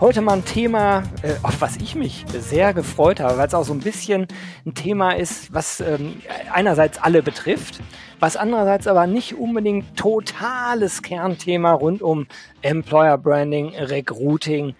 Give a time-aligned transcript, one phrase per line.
[0.00, 3.64] Heute mal ein Thema, äh, auf was ich mich sehr gefreut habe, weil es auch
[3.64, 4.26] so ein bisschen
[4.64, 7.80] ein Thema ist, was ähm, einerseits alle betrifft,
[8.18, 12.28] was andererseits aber nicht unbedingt totales Kernthema rund um
[12.62, 14.74] Employer Branding, Recruiting,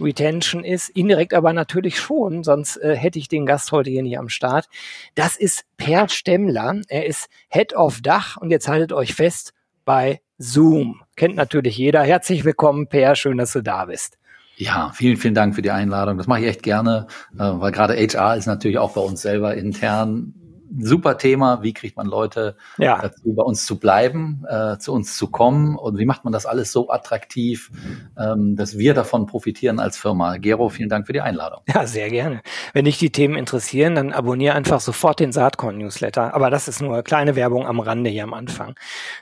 [0.00, 4.18] Retention ist, indirekt aber natürlich schon, sonst äh, hätte ich den Gast heute hier nicht
[4.18, 4.68] am Start.
[5.14, 6.80] Das ist Per Stemmler.
[6.88, 11.02] Er ist Head of Dach und jetzt haltet euch fest bei Zoom.
[11.14, 12.02] Kennt natürlich jeder.
[12.02, 13.14] Herzlich willkommen, Per.
[13.14, 14.18] Schön, dass du da bist.
[14.58, 16.16] Ja, vielen, vielen Dank für die Einladung.
[16.16, 19.54] Das mache ich echt gerne, äh, weil gerade HR ist natürlich auch bei uns selber
[19.54, 20.34] intern
[20.78, 21.62] super Thema.
[21.62, 23.00] Wie kriegt man Leute ja.
[23.00, 25.76] dazu, bei uns zu bleiben, äh, zu uns zu kommen?
[25.76, 27.70] Und wie macht man das alles so attraktiv,
[28.18, 30.36] ähm, dass wir davon profitieren als Firma?
[30.36, 31.60] Gero, vielen Dank für die Einladung.
[31.68, 32.40] Ja, sehr gerne.
[32.72, 36.34] Wenn dich die Themen interessieren, dann abonniere einfach sofort den Saatkorn-Newsletter.
[36.34, 38.74] Aber das ist nur kleine Werbung am Rande hier am Anfang.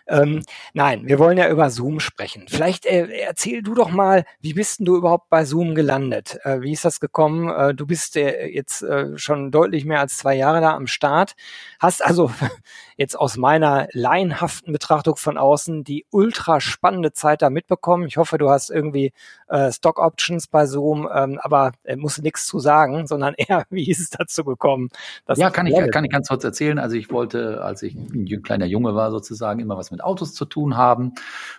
[0.06, 0.42] Ähm,
[0.72, 2.46] nein, wir wollen ja über Zoom sprechen.
[2.48, 6.38] Vielleicht äh, erzähl du doch mal, wie bist denn du überhaupt bei Zoom gelandet?
[6.44, 7.48] Äh, wie ist das gekommen?
[7.48, 11.33] Äh, du bist äh, jetzt äh, schon deutlich mehr als zwei Jahre da am Start.
[11.78, 12.30] Hast also
[12.96, 18.06] jetzt aus meiner laienhaften Betrachtung von außen die ultra spannende Zeit da mitbekommen.
[18.06, 19.12] Ich hoffe, du hast irgendwie
[19.48, 23.90] äh, Stock Options bei Zoom, ähm, aber äh, musst nichts zu sagen, sondern eher, wie
[23.90, 24.88] ist es dazu gekommen?
[25.36, 26.78] ja, kann ich, kann ich ganz kurz erzählen.
[26.78, 30.44] Also ich wollte, als ich ein kleiner Junge war sozusagen, immer was mit Autos zu
[30.44, 31.14] tun haben.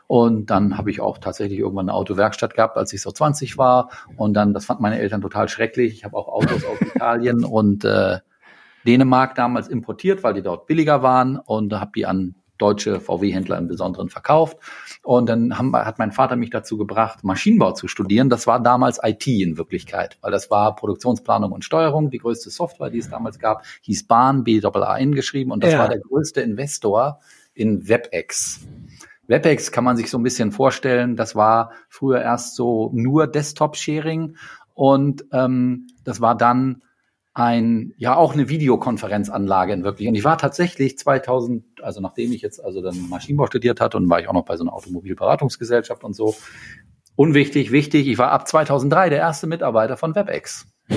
[0.08, 3.90] Und dann habe ich auch tatsächlich irgendwann eine Autowerkstatt gehabt, als ich so 20 war.
[4.18, 5.94] Und dann, das fanden meine Eltern total schrecklich.
[5.94, 8.20] Ich habe auch Autos aus Italien und äh,
[8.86, 13.68] Dänemark damals importiert, weil die dort billiger waren und habe die an deutsche VW-Händler im
[13.68, 14.58] Besonderen verkauft.
[15.04, 18.30] Und dann haben, hat mein Vater mich dazu gebracht, Maschinenbau zu studieren.
[18.30, 22.10] Das war damals IT in Wirklichkeit, weil das war Produktionsplanung und Steuerung.
[22.10, 25.52] Die größte Software, die es damals gab, hieß Bahn, B A eingeschrieben.
[25.52, 25.80] Und das ja.
[25.80, 27.20] war der größte Investor
[27.54, 28.66] in WebEx.
[29.28, 34.36] WebEx kann man sich so ein bisschen vorstellen, das war früher erst so nur Desktop-Sharing
[34.74, 36.84] und ähm, das war dann
[37.36, 40.08] ein, ja, auch eine Videokonferenzanlage in wirklich.
[40.08, 44.10] Und ich war tatsächlich 2000, also nachdem ich jetzt also dann Maschinenbau studiert hatte und
[44.10, 46.34] war ich auch noch bei so einer Automobilberatungsgesellschaft und so.
[47.18, 50.66] Unwichtig, wichtig, ich war ab 2003 der erste Mitarbeiter von WebEx.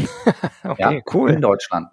[0.64, 1.30] okay, ja, cool.
[1.30, 1.88] In Deutschland.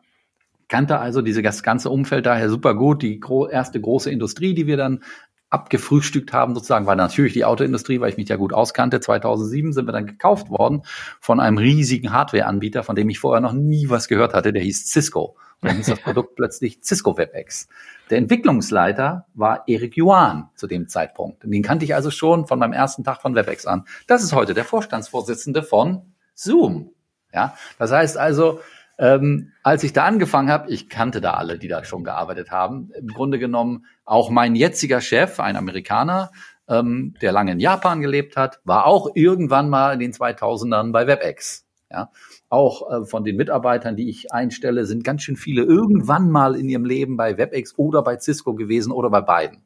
[0.67, 3.01] Kannte also dieses ganze Umfeld daher super gut.
[3.01, 5.03] Die gro erste große Industrie, die wir dann
[5.49, 8.99] abgefrühstückt haben, sozusagen, war natürlich die Autoindustrie, weil ich mich ja gut auskannte.
[8.99, 10.81] 2007 sind wir dann gekauft worden
[11.19, 14.51] von einem riesigen Hardware-Anbieter, von dem ich vorher noch nie was gehört hatte.
[14.51, 15.37] Der hieß Cisco.
[15.61, 17.69] Und dann hieß das Produkt plötzlich Cisco WebEx.
[18.09, 21.43] Der Entwicklungsleiter war Erik Yuan zu dem Zeitpunkt.
[21.43, 23.85] Den kannte ich also schon von meinem ersten Tag von WebEx an.
[24.07, 26.91] Das ist heute der Vorstandsvorsitzende von Zoom.
[27.33, 28.59] Ja, das heißt also,
[28.97, 32.91] ähm, als ich da angefangen habe, ich kannte da alle, die da schon gearbeitet haben.
[32.97, 36.31] Im Grunde genommen auch mein jetziger Chef, ein Amerikaner,
[36.67, 41.07] ähm, der lange in Japan gelebt hat, war auch irgendwann mal in den 2000ern bei
[41.07, 41.65] WebEx.
[41.91, 42.09] Ja,
[42.49, 46.67] auch äh, von den Mitarbeitern, die ich einstelle, sind ganz schön viele irgendwann mal in
[46.67, 49.63] ihrem Leben bei WebEx oder bei Cisco gewesen oder bei beiden.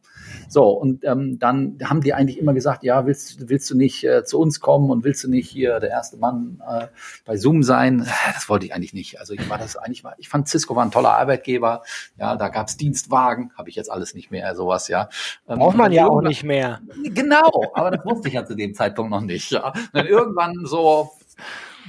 [0.50, 4.24] So, und ähm, dann haben die eigentlich immer gesagt, ja, willst, willst du nicht äh,
[4.24, 6.88] zu uns kommen und willst du nicht hier der erste Mann äh,
[7.26, 8.08] bei Zoom sein?
[8.34, 9.20] Das wollte ich eigentlich nicht.
[9.20, 11.84] Also ich war das eigentlich, ich fand Cisco war ein toller Arbeitgeber.
[12.18, 15.10] Ja, da gab's Dienstwagen, habe ich jetzt alles nicht mehr, sowas, ja.
[15.48, 16.80] Ähm, Braucht man ja auch nicht mehr.
[17.04, 19.52] Genau, aber das wusste ich ja zu dem Zeitpunkt noch nicht.
[19.52, 19.74] Ja.
[19.94, 21.12] dann irgendwann so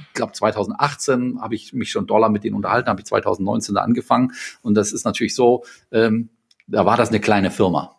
[0.07, 3.81] ich glaube 2018 habe ich mich schon Dollar mit denen unterhalten, habe ich 2019 da
[3.81, 6.29] angefangen und das ist natürlich so, ähm,
[6.67, 7.95] da war das eine kleine Firma.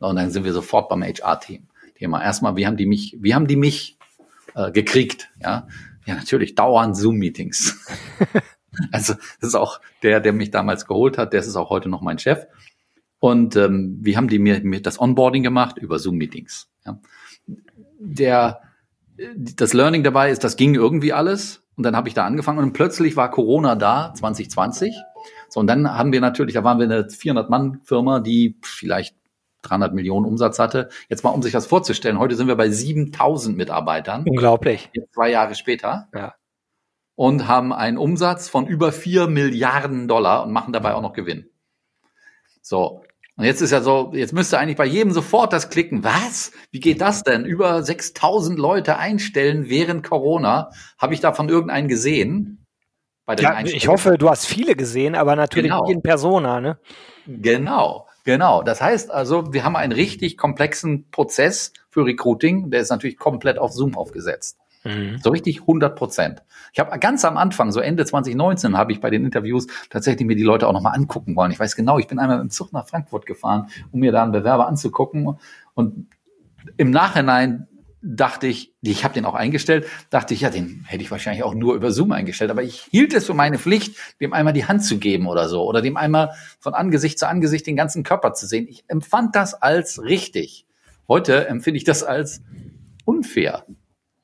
[0.00, 1.68] Und dann sind wir sofort beim HR-Team.
[2.00, 2.22] Thema.
[2.22, 3.98] Erstmal, wie haben die mich, wie haben die mich
[4.54, 5.28] äh, gekriegt?
[5.40, 5.68] Ja,
[6.06, 7.86] ja, natürlich dauernd Zoom-Meetings.
[8.92, 11.34] also das ist auch der, der mich damals geholt hat.
[11.34, 12.46] Der ist auch heute noch mein Chef.
[13.18, 16.70] Und ähm, wie haben die mir, mir das Onboarding gemacht über Zoom-Meetings?
[16.86, 16.98] Ja.
[17.98, 18.62] Der,
[19.36, 21.62] das Learning dabei ist, das ging irgendwie alles.
[21.76, 24.94] Und dann habe ich da angefangen und plötzlich war Corona da, 2020.
[25.50, 29.19] So, und dann haben wir natürlich, da waren wir eine 400-Mann-Firma, die vielleicht
[29.62, 30.88] 300 Millionen Umsatz hatte.
[31.08, 34.24] Jetzt mal, um sich das vorzustellen, heute sind wir bei 7000 Mitarbeitern.
[34.26, 34.90] Unglaublich.
[35.12, 36.08] Zwei Jahre später.
[36.14, 36.34] Ja.
[37.14, 41.50] Und haben einen Umsatz von über 4 Milliarden Dollar und machen dabei auch noch Gewinn.
[42.62, 43.02] So.
[43.36, 46.04] Und jetzt ist ja so, jetzt müsste eigentlich bei jedem sofort das klicken.
[46.04, 46.52] Was?
[46.70, 47.44] Wie geht das denn?
[47.44, 50.70] Über 6000 Leute einstellen während Corona.
[50.98, 52.66] Habe ich davon irgendeinen gesehen?
[53.38, 55.88] ja, ich hoffe, du hast viele gesehen, aber natürlich genau.
[55.88, 56.78] in Persona, ne?
[57.26, 58.08] Genau.
[58.24, 58.62] Genau.
[58.62, 62.70] Das heißt also, wir haben einen richtig komplexen Prozess für Recruiting.
[62.70, 64.58] Der ist natürlich komplett auf Zoom aufgesetzt.
[64.84, 65.18] Mhm.
[65.22, 66.42] So richtig 100 Prozent.
[66.72, 70.36] Ich habe ganz am Anfang, so Ende 2019, habe ich bei den Interviews tatsächlich mir
[70.36, 71.50] die Leute auch nochmal angucken wollen.
[71.50, 74.32] Ich weiß genau, ich bin einmal im Zug nach Frankfurt gefahren, um mir da einen
[74.32, 75.38] Bewerber anzugucken.
[75.74, 76.06] Und
[76.76, 77.68] im Nachhinein
[78.02, 81.54] dachte ich, ich habe den auch eingestellt, dachte ich, ja, den hätte ich wahrscheinlich auch
[81.54, 84.84] nur über Zoom eingestellt, aber ich hielt es für meine Pflicht, dem einmal die Hand
[84.84, 88.46] zu geben oder so oder dem einmal von Angesicht zu Angesicht den ganzen Körper zu
[88.46, 88.66] sehen.
[88.68, 90.66] Ich empfand das als richtig.
[91.08, 92.42] Heute empfinde ich das als
[93.04, 93.66] unfair.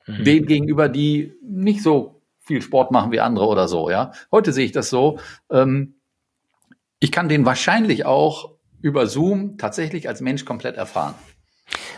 [0.07, 0.23] Mhm.
[0.23, 4.11] Dem gegenüber, die nicht so viel Sport machen wie andere oder so, ja.
[4.31, 5.19] Heute sehe ich das so.
[5.51, 5.95] Ähm,
[6.99, 11.13] ich kann den wahrscheinlich auch über Zoom tatsächlich als Mensch komplett erfahren.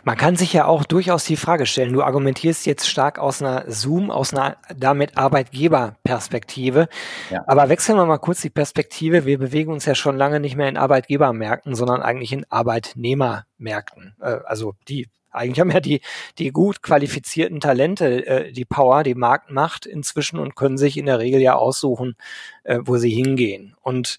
[0.03, 3.65] Man kann sich ja auch durchaus die Frage stellen, du argumentierst jetzt stark aus einer
[3.67, 6.87] Zoom, aus einer damit Arbeitgeberperspektive.
[7.29, 7.43] Ja.
[7.47, 9.25] Aber wechseln wir mal kurz die Perspektive.
[9.25, 14.15] Wir bewegen uns ja schon lange nicht mehr in Arbeitgebermärkten, sondern eigentlich in Arbeitnehmermärkten.
[14.21, 16.01] Äh, also die eigentlich haben ja die,
[16.39, 21.19] die gut qualifizierten Talente äh, die Power, die Marktmacht inzwischen und können sich in der
[21.19, 22.15] Regel ja aussuchen,
[22.63, 23.75] äh, wo sie hingehen.
[23.81, 24.17] Und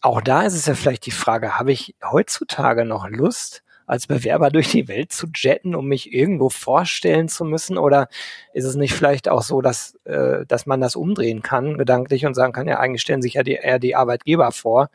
[0.00, 4.50] auch da ist es ja vielleicht die Frage, habe ich heutzutage noch Lust, als Bewerber
[4.50, 7.78] durch die Welt zu jetten, um mich irgendwo vorstellen zu müssen?
[7.78, 8.08] Oder
[8.52, 12.34] ist es nicht vielleicht auch so, dass, äh, dass man das umdrehen kann, gedanklich, und
[12.34, 14.90] sagen kann, ja, eigentlich stellen sich ja die, eher die Arbeitgeber vor.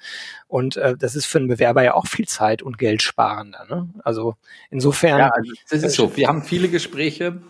[0.47, 3.65] Und äh, das ist für einen Bewerber ja auch viel Zeit und Geld sparender.
[3.69, 3.89] Ne?
[4.03, 4.35] Also
[4.69, 5.19] insofern.
[5.19, 6.15] Ja, also das ist so.
[6.15, 7.41] Wir haben viele Gespräche,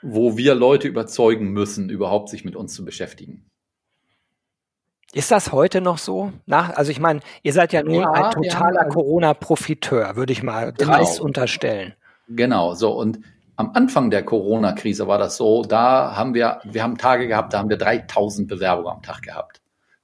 [0.00, 3.47] wo wir Leute überzeugen müssen, überhaupt sich mit uns zu beschäftigen.
[5.18, 6.32] Ist das heute noch so?
[6.46, 10.72] Nach, also ich meine, ihr seid ja nun ja, ein totaler Corona-Profiteur, würde ich mal
[10.72, 10.92] genau.
[10.92, 11.94] dreist unterstellen.
[12.28, 13.18] Genau, so und
[13.56, 17.58] am Anfang der Corona-Krise war das so, da haben wir, wir haben Tage gehabt, da
[17.58, 19.57] haben wir 3000 Bewerbungen am Tag gehabt.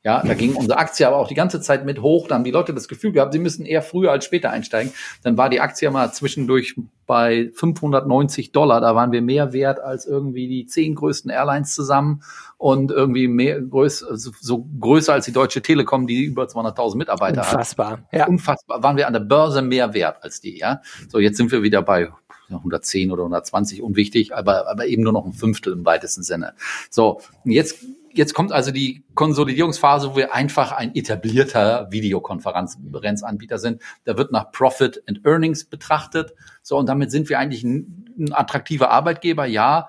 [0.04, 2.28] Ja, da ging unsere Aktie aber auch die ganze Zeit mit hoch.
[2.28, 4.92] Da haben die Leute das Gefühl gehabt, sie müssen eher früher als später einsteigen.
[5.22, 8.82] Dann war die Aktie mal zwischendurch bei 590 Dollar.
[8.82, 12.22] Da waren wir mehr wert als irgendwie die zehn größten Airlines zusammen
[12.58, 17.86] und irgendwie mehr größ, so größer als die Deutsche Telekom, die über 200.000 Mitarbeiter Unfassbar.
[17.86, 17.98] hat.
[18.00, 18.18] Unfassbar.
[18.20, 18.26] Ja.
[18.26, 18.82] Unfassbar.
[18.82, 20.58] Waren wir an der Börse mehr wert als die.
[20.58, 20.82] Ja.
[21.08, 22.10] So jetzt sind wir wieder bei
[22.50, 26.52] 110 oder 120 unwichtig, aber, aber eben nur noch ein Fünftel im weitesten Sinne.
[26.90, 27.78] So, jetzt
[28.14, 33.82] jetzt kommt also die Konsolidierungsphase, wo wir einfach ein etablierter Videokonferenzanbieter sind.
[34.04, 36.34] Da wird nach Profit and Earnings betrachtet.
[36.62, 39.88] So, und damit sind wir eigentlich ein, ein attraktiver Arbeitgeber, ja.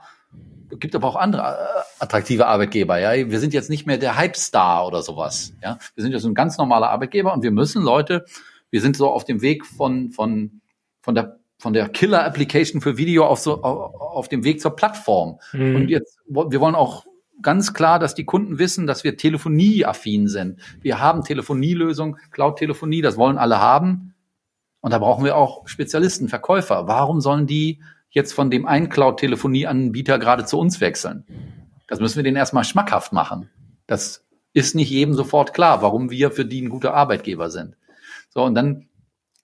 [0.71, 3.29] Es gibt aber auch andere äh, attraktive Arbeitgeber, ja.
[3.29, 5.77] Wir sind jetzt nicht mehr der Hype-Star oder sowas, ja.
[5.95, 8.25] Wir sind jetzt ein ganz normaler Arbeitgeber und wir müssen Leute,
[8.71, 10.61] wir sind so auf dem Weg von, von,
[11.01, 15.39] von der von der Killer-Application für Video auf so auf, auf dem Weg zur Plattform.
[15.53, 15.75] Mhm.
[15.75, 17.05] Und jetzt, wir wollen auch
[17.41, 20.59] ganz klar, dass die Kunden wissen, dass wir telefonieaffin sind.
[20.81, 24.15] Wir haben Telefonielösung, Cloud-Telefonie, das wollen alle haben.
[24.81, 26.87] Und da brauchen wir auch Spezialisten, Verkäufer.
[26.87, 31.25] Warum sollen die jetzt von dem einen Cloud-Telefonieanbieter gerade zu uns wechseln?
[31.87, 33.49] Das müssen wir denen erstmal schmackhaft machen.
[33.87, 37.75] Das ist nicht jedem sofort klar, warum wir für die ein guter Arbeitgeber sind.
[38.29, 38.87] So, und dann,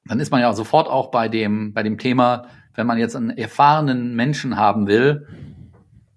[0.05, 3.31] dann ist man ja sofort auch bei dem, bei dem Thema, wenn man jetzt einen
[3.31, 5.27] erfahrenen Menschen haben will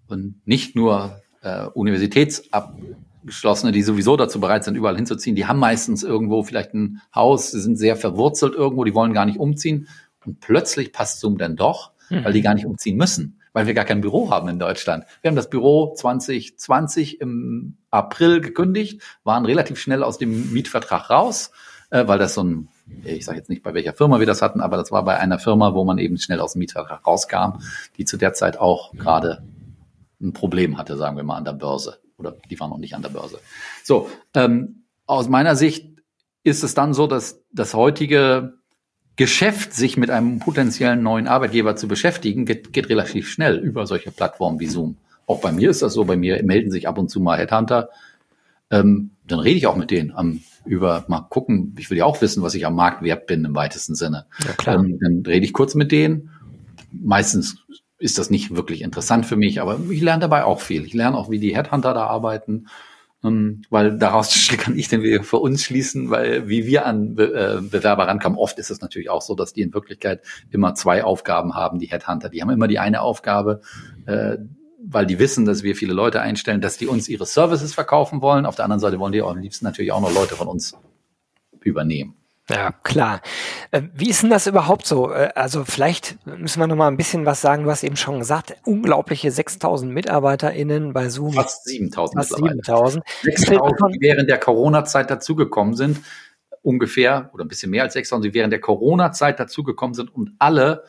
[0.07, 6.03] und nicht nur äh, Universitätsabgeschlossene, die sowieso dazu bereit sind, überall hinzuziehen, die haben meistens
[6.03, 9.89] irgendwo vielleicht ein Haus, sie sind sehr verwurzelt irgendwo, die wollen gar nicht umziehen.
[10.25, 12.25] Und plötzlich passt Zoom dann doch, mhm.
[12.25, 15.05] weil die gar nicht umziehen müssen, weil wir gar kein Büro haben in Deutschland.
[15.21, 21.53] Wir haben das Büro 2020 im April gekündigt, waren relativ schnell aus dem Mietvertrag raus,
[21.91, 22.69] äh, weil das so ein
[23.03, 25.39] ich sage jetzt nicht, bei welcher Firma wir das hatten, aber das war bei einer
[25.39, 27.61] Firma, wo man eben schnell aus dem Mietvertrag rauskam,
[27.97, 29.43] die zu der Zeit auch gerade
[30.25, 31.99] ein Problem hatte, sagen wir mal, an der Börse.
[32.17, 33.39] Oder die waren noch nicht an der Börse.
[33.83, 35.89] So, ähm, aus meiner Sicht
[36.43, 38.55] ist es dann so, dass das heutige
[39.17, 44.11] Geschäft, sich mit einem potenziellen neuen Arbeitgeber zu beschäftigen, geht, geht relativ schnell über solche
[44.11, 44.97] Plattformen wie Zoom.
[45.27, 47.91] Auch bei mir ist das so, bei mir melden sich ab und zu mal Headhunter.
[48.71, 52.21] Ähm, dann rede ich auch mit denen am, über, mal gucken, ich will ja auch
[52.21, 54.27] wissen, was ich am Markt wert bin im weitesten Sinne.
[54.45, 54.77] Ja, klar.
[54.77, 56.31] Ähm, dann rede ich kurz mit denen.
[56.93, 57.57] Meistens
[57.99, 60.85] ist das nicht wirklich interessant für mich, aber ich lerne dabei auch viel.
[60.85, 62.67] Ich lerne auch, wie die Headhunter da arbeiten,
[63.23, 67.61] ähm, weil daraus kann ich den Weg für uns schließen, weil wie wir an äh,
[67.61, 71.55] Bewerber rankommen, oft ist es natürlich auch so, dass die in Wirklichkeit immer zwei Aufgaben
[71.55, 72.29] haben, die Headhunter.
[72.29, 73.61] Die haben immer die eine Aufgabe,
[74.07, 74.37] äh,
[74.87, 78.45] weil die wissen, dass wir viele Leute einstellen, dass die uns ihre Services verkaufen wollen.
[78.45, 80.77] Auf der anderen Seite wollen die auch am liebsten natürlich auch noch Leute von uns
[81.63, 82.17] übernehmen.
[82.51, 83.23] Ja, klar.
[83.71, 85.11] Äh, wie ist denn das überhaupt so?
[85.11, 87.65] Äh, also vielleicht müssen wir noch mal ein bisschen was sagen.
[87.65, 91.33] Du hast eben schon gesagt, unglaubliche 6000 MitarbeiterInnen bei Zoom.
[91.33, 93.03] Fast 7000 Fast 7000.
[93.23, 96.01] 6000, die während der Corona-Zeit dazugekommen sind.
[96.61, 100.85] ungefähr oder ein bisschen mehr als 6000, die während der Corona-Zeit dazugekommen sind und alle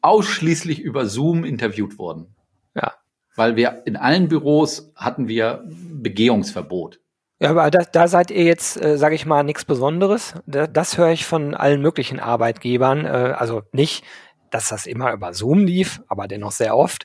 [0.00, 2.34] ausschließlich über Zoom interviewt wurden.
[2.74, 2.94] Ja.
[3.34, 7.01] Weil wir in allen Büros hatten wir Begehungsverbot.
[7.42, 10.34] Ja, aber da, da seid ihr jetzt, äh, sage ich mal, nichts Besonderes.
[10.46, 13.04] Da, das höre ich von allen möglichen Arbeitgebern.
[13.04, 14.04] Äh, also nicht,
[14.50, 17.04] dass das immer über Zoom lief, aber dennoch sehr oft.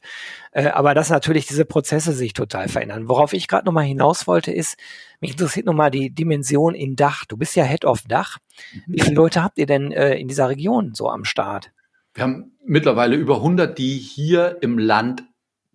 [0.51, 3.10] Äh, aber dass natürlich diese Prozesse sich total verändern.
[3.10, 4.77] Worauf ich gerade nochmal hinaus wollte, ist,
[5.22, 7.25] mich interessiert nochmal die Dimension in Dach.
[7.25, 8.38] Du bist ja Head of Dach.
[8.86, 11.72] Wie viele Leute habt ihr denn äh, in dieser Region so am Start?
[12.13, 15.24] Wir haben mittlerweile über 100, die hier im Land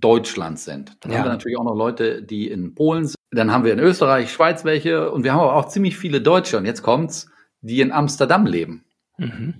[0.02, 0.96] Deutschland sind.
[1.00, 1.18] Dann ja.
[1.18, 3.16] haben wir natürlich auch noch Leute, die in Polen sind.
[3.30, 6.58] Dann haben wir in Österreich, Schweiz welche und wir haben aber auch ziemlich viele Deutsche.
[6.58, 7.30] Und jetzt kommt's,
[7.62, 8.84] die in Amsterdam leben.
[9.16, 9.54] Mhm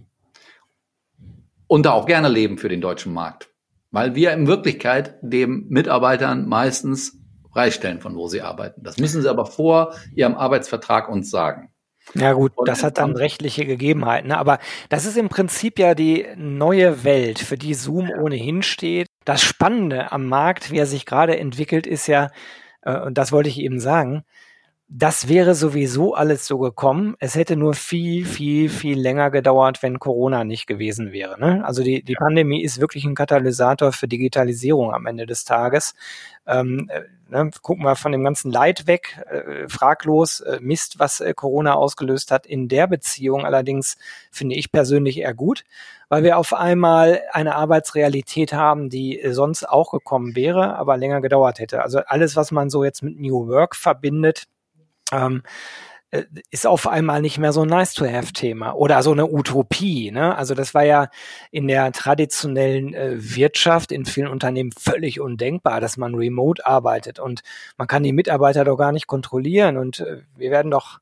[1.73, 3.49] und da auch gerne leben für den deutschen Markt.
[3.91, 7.19] Weil wir in Wirklichkeit dem Mitarbeitern meistens
[7.51, 8.83] freistellen, von wo sie arbeiten.
[8.83, 11.72] Das müssen sie aber vor ihrem Arbeitsvertrag uns sagen.
[12.15, 14.29] Ja gut, und das hat dann rechtliche Gegebenheiten.
[14.29, 14.39] Ne?
[14.39, 18.19] Aber das ist im Prinzip ja die neue Welt, für die Zoom ja.
[18.19, 19.09] ohnehin steht.
[19.25, 22.31] Das Spannende am Markt, wie er sich gerade entwickelt, ist ja,
[22.83, 24.25] äh, und das wollte ich eben sagen,
[24.95, 27.17] das wäre sowieso alles so gekommen.
[27.19, 31.41] Es hätte nur viel, viel, viel länger gedauert, wenn Corona nicht gewesen wäre.
[31.41, 31.65] Ne?
[31.65, 35.95] Also die, die Pandemie ist wirklich ein Katalysator für Digitalisierung am Ende des Tages.
[36.47, 41.21] Ähm, äh, ne, gucken wir von dem ganzen Leid weg, äh, fraglos, äh, Mist, was
[41.21, 42.45] äh, Corona ausgelöst hat.
[42.45, 43.97] In der Beziehung allerdings
[44.31, 45.65] finde ich persönlich eher gut,
[46.11, 51.61] weil wir auf einmal eine Arbeitsrealität haben, die sonst auch gekommen wäre, aber länger gedauert
[51.61, 51.81] hätte.
[51.81, 54.49] Also alles, was man so jetzt mit New Work verbindet,
[55.13, 55.43] ähm,
[56.13, 60.11] äh, ist auf einmal nicht mehr so ein Nice-to-have-Thema oder so eine Utopie.
[60.11, 60.37] Ne?
[60.37, 61.09] Also das war ja
[61.51, 67.43] in der traditionellen äh, Wirtschaft in vielen Unternehmen völlig undenkbar, dass man remote arbeitet und
[67.79, 71.01] man kann die Mitarbeiter doch gar nicht kontrollieren und äh, wir werden doch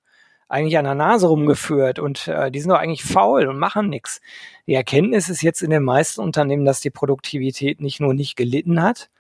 [0.49, 4.21] eigentlich an der Nase rumgeführt und äh, die sind doch eigentlich faul und machen nichts.
[4.67, 8.83] Die Erkenntnis ist jetzt in den meisten Unternehmen, dass die Produktivität nicht nur nicht gelitten
[8.83, 9.11] hat,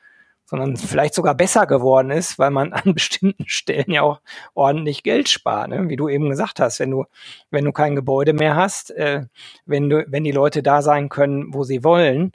[0.50, 4.20] sondern vielleicht sogar besser geworden ist, weil man an bestimmten Stellen ja auch
[4.54, 5.88] ordentlich Geld spart, ne?
[5.88, 7.04] wie du eben gesagt hast, wenn du
[7.50, 9.26] wenn du kein Gebäude mehr hast, äh,
[9.64, 12.32] wenn du wenn die Leute da sein können, wo sie wollen,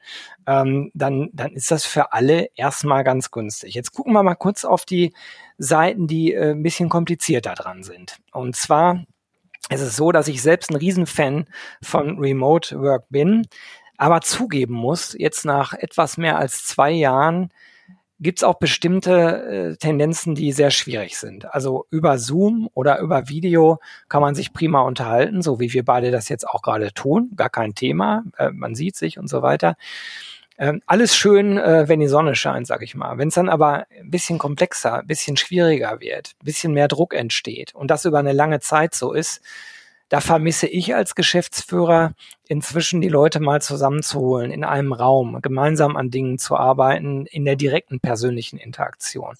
[0.48, 3.75] ähm, dann dann ist das für alle erstmal ganz günstig.
[3.75, 5.13] Jetzt gucken wir mal kurz auf die
[5.57, 8.17] Seiten, die äh, ein bisschen komplizierter dran sind.
[8.31, 9.03] Und zwar
[9.69, 11.48] ist es so, dass ich selbst ein Riesenfan
[11.81, 13.45] von Remote Work bin,
[13.98, 17.51] aber zugeben muss, jetzt nach etwas mehr als zwei Jahren
[18.19, 21.53] gibt es auch bestimmte äh, Tendenzen, die sehr schwierig sind.
[21.53, 26.12] Also über Zoom oder über Video kann man sich prima unterhalten, so wie wir beide
[26.12, 27.31] das jetzt auch gerade tun.
[27.36, 28.24] Gar kein Thema.
[28.38, 29.75] Äh, man sieht sich und so weiter.
[30.57, 33.17] Ähm, alles schön, äh, wenn die Sonne scheint, sag ich mal.
[33.17, 37.13] Wenn es dann aber ein bisschen komplexer, ein bisschen schwieriger wird, ein bisschen mehr Druck
[37.13, 39.41] entsteht und das über eine lange Zeit so ist,
[40.09, 42.13] da vermisse ich als Geschäftsführer
[42.47, 47.55] inzwischen die Leute mal zusammenzuholen in einem Raum, gemeinsam an Dingen zu arbeiten, in der
[47.55, 49.35] direkten persönlichen Interaktion.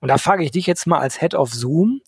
[0.00, 2.00] Und da frage ich dich jetzt mal als Head of Zoom,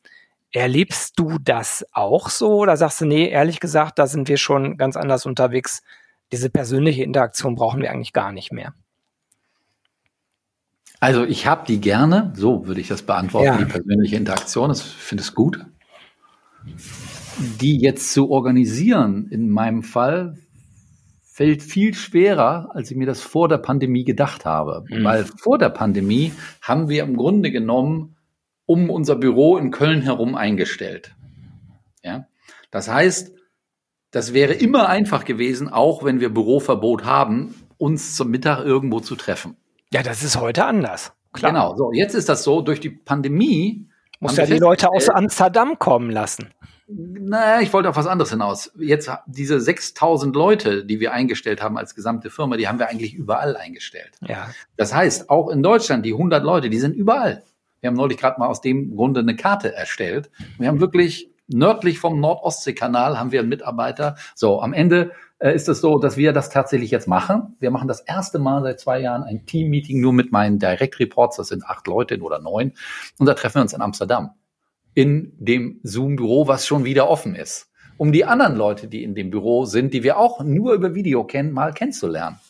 [0.53, 4.79] erlebst du das auch so oder sagst du, nee, ehrlich gesagt, da sind wir schon
[4.79, 5.83] ganz anders unterwegs.
[6.33, 8.73] Diese persönliche Interaktion brauchen wir eigentlich gar nicht mehr.
[11.01, 13.59] Also ich habe die gerne, so würde ich das beantworten, ja.
[13.59, 14.71] die persönliche Interaktion.
[14.73, 15.65] Ich finde es gut
[17.39, 20.39] die jetzt zu organisieren, in meinem Fall,
[21.39, 24.85] fällt viel schwerer, als ich mir das vor der Pandemie gedacht habe.
[24.89, 25.05] Mhm.
[25.05, 28.17] Weil vor der Pandemie haben wir im Grunde genommen
[28.67, 31.15] um unser Büro in Köln herum eingestellt.
[32.03, 32.27] Ja?
[32.71, 33.33] Das heißt,
[34.11, 39.15] das wäre immer einfach gewesen, auch wenn wir Büroverbot haben, uns zum Mittag irgendwo zu
[39.15, 39.57] treffen.
[39.93, 41.13] Ja, das ist heute anders.
[41.33, 41.53] Klar.
[41.53, 41.77] Genau.
[41.77, 43.89] So, jetzt ist das so, durch die Pandemie.
[44.21, 46.49] Muss ja die Leute aus Amsterdam kommen lassen.
[46.91, 48.73] Naja, ich wollte auf was anderes hinaus.
[48.79, 53.13] Jetzt diese 6000 Leute, die wir eingestellt haben als gesamte Firma, die haben wir eigentlich
[53.13, 54.13] überall eingestellt.
[54.27, 54.49] Ja.
[54.77, 57.43] Das heißt, auch in Deutschland, die 100 Leute, die sind überall.
[57.81, 60.31] Wir haben neulich gerade mal aus dem Grunde eine Karte erstellt.
[60.59, 64.17] Wir haben wirklich nördlich vom Nordostseekanal haben wir einen Mitarbeiter.
[64.35, 67.57] So, am Ende äh, ist es so, dass wir das tatsächlich jetzt machen.
[67.61, 71.37] Wir machen das erste Mal seit zwei Jahren ein Team-Meeting nur mit meinen Direct Reports.
[71.37, 72.73] Das sind acht Leute oder neun.
[73.19, 74.31] Und da treffen wir uns in Amsterdam
[74.99, 79.31] in dem Zoom-Büro, was schon wieder offen ist, um die anderen Leute, die in dem
[79.31, 82.41] Büro sind, die wir auch nur über Video kennen, mal kennenzulernen.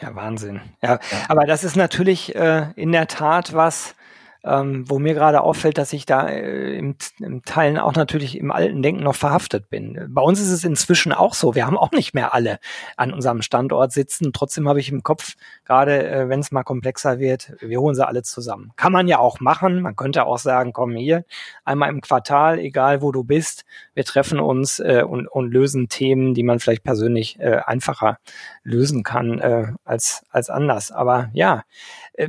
[0.00, 0.60] Ja, Wahnsinn.
[0.80, 1.00] Ja, ja.
[1.26, 3.96] aber das ist natürlich äh, in der Tat was,
[4.44, 8.52] ähm, wo mir gerade auffällt, dass ich da äh, im, im Teilen auch natürlich im
[8.52, 10.06] alten Denken noch verhaftet bin.
[10.10, 11.54] Bei uns ist es inzwischen auch so.
[11.54, 12.58] Wir haben auch nicht mehr alle
[12.96, 14.32] an unserem Standort sitzen.
[14.32, 18.06] Trotzdem habe ich im Kopf, gerade äh, wenn es mal komplexer wird, wir holen sie
[18.06, 18.72] alle zusammen.
[18.76, 19.82] Kann man ja auch machen.
[19.82, 21.24] Man könnte auch sagen, komm hier,
[21.64, 23.64] einmal im Quartal, egal wo du bist,
[23.94, 28.18] wir treffen uns äh, und, und lösen Themen, die man vielleicht persönlich äh, einfacher
[28.62, 30.92] lösen kann äh, als, als anders.
[30.92, 31.64] Aber ja,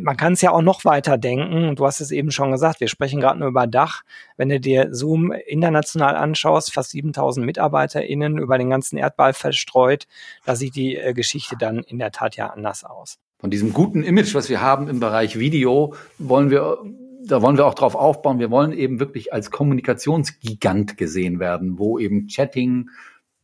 [0.01, 1.75] man kann es ja auch noch weiter denken.
[1.75, 4.03] Du hast es eben schon gesagt, wir sprechen gerade nur über Dach.
[4.37, 10.05] Wenn du dir Zoom international anschaust, fast 7000 MitarbeiterInnen über den ganzen Erdball verstreut,
[10.45, 13.17] da sieht die äh, Geschichte dann in der Tat ja anders aus.
[13.39, 16.77] Von diesem guten Image, was wir haben im Bereich Video, wollen wir
[17.21, 18.39] da wollen wir auch drauf aufbauen.
[18.39, 22.89] Wir wollen eben wirklich als Kommunikationsgigant gesehen werden, wo eben Chatting,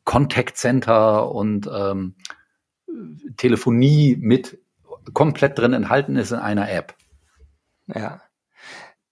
[0.06, 2.16] Contact Center und ähm,
[3.38, 4.60] Telefonie mit
[5.14, 6.96] komplett drin enthalten ist in einer App.
[7.88, 8.22] Ja.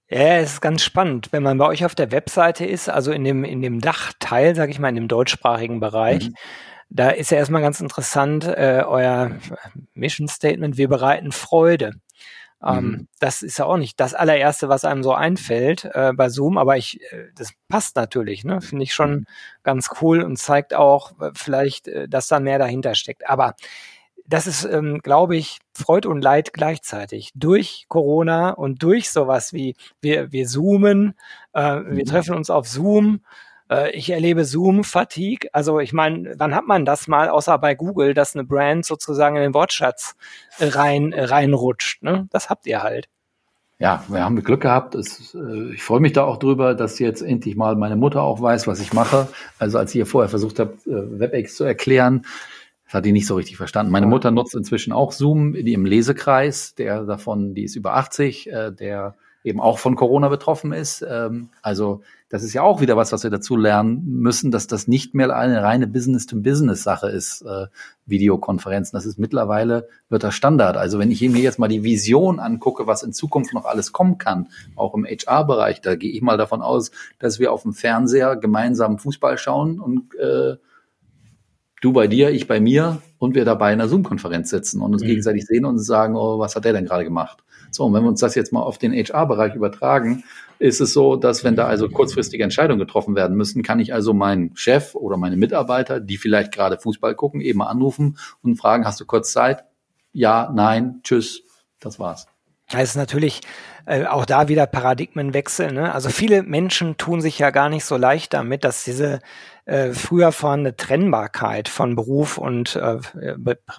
[0.09, 3.23] Ja, es ist ganz spannend, wenn man bei euch auf der Webseite ist, also in
[3.23, 6.35] dem, in dem Dachteil, sage ich mal, in dem deutschsprachigen Bereich, mhm.
[6.89, 9.31] da ist ja erstmal ganz interessant, äh, euer
[9.93, 11.93] Mission Statement, wir bereiten Freude.
[12.63, 13.07] Ähm, mhm.
[13.19, 16.77] Das ist ja auch nicht das allererste, was einem so einfällt äh, bei Zoom, aber
[16.77, 18.61] ich, äh, das passt natürlich, ne?
[18.61, 19.25] Finde ich schon mhm.
[19.63, 23.27] ganz cool und zeigt auch äh, vielleicht, äh, dass da mehr dahinter steckt.
[23.27, 23.55] Aber
[24.27, 27.31] das ist, ähm, glaube ich, Freud und Leid gleichzeitig.
[27.35, 31.15] Durch Corona und durch sowas wie wir, wir zoomen,
[31.53, 31.97] äh, mhm.
[31.97, 33.21] wir treffen uns auf Zoom.
[33.69, 35.49] Äh, ich erlebe Zoom-Fatigue.
[35.53, 39.35] Also ich meine, wann hat man das mal, außer bei Google, dass eine Brand sozusagen
[39.35, 40.15] in den Wortschatz
[40.59, 42.03] rein reinrutscht?
[42.03, 42.27] Ne?
[42.31, 43.09] Das habt ihr halt.
[43.79, 44.95] Ja, wir haben Glück gehabt.
[44.95, 48.41] Es, äh, ich freue mich da auch drüber, dass jetzt endlich mal meine Mutter auch
[48.41, 49.27] weiß, was ich mache.
[49.59, 52.25] Also als ich ihr vorher versucht habe, äh, WebEx zu erklären,
[52.93, 53.91] das hat die nicht so richtig verstanden.
[53.91, 58.51] Meine Mutter nutzt inzwischen auch Zoom in ihrem Lesekreis, der davon, die ist über 80,
[58.51, 61.03] äh, der eben auch von Corona betroffen ist.
[61.09, 64.87] Ähm, also das ist ja auch wieder was, was wir dazu lernen müssen, dass das
[64.87, 67.65] nicht mehr eine reine Business-to-Business-Sache ist, äh,
[68.05, 68.95] Videokonferenzen.
[68.95, 70.77] Das ist mittlerweile, wird das Standard.
[70.77, 74.19] Also wenn ich mir jetzt mal die Vision angucke, was in Zukunft noch alles kommen
[74.19, 78.35] kann, auch im HR-Bereich, da gehe ich mal davon aus, dass wir auf dem Fernseher
[78.35, 80.57] gemeinsam Fußball schauen und äh,
[81.83, 85.03] du bei dir, ich bei mir und wir dabei in einer Zoom-Konferenz sitzen und uns
[85.03, 85.07] mhm.
[85.07, 87.43] gegenseitig sehen und sagen, oh, was hat der denn gerade gemacht?
[87.71, 90.23] So, und wenn wir uns das jetzt mal auf den HR-Bereich übertragen,
[90.59, 94.13] ist es so, dass wenn da also kurzfristige Entscheidungen getroffen werden müssen, kann ich also
[94.13, 98.85] meinen Chef oder meine Mitarbeiter, die vielleicht gerade Fußball gucken, eben mal anrufen und fragen,
[98.85, 99.65] hast du kurz Zeit?
[100.13, 101.41] Ja, nein, tschüss,
[101.79, 102.27] das war's.
[102.69, 103.41] Das ist natürlich
[103.85, 105.73] äh, auch da wieder Paradigmenwechsel.
[105.73, 105.93] Ne?
[105.93, 109.19] Also viele Menschen tun sich ja gar nicht so leicht damit, dass diese
[109.65, 112.97] äh, früher vorhandene Trennbarkeit von Beruf und äh,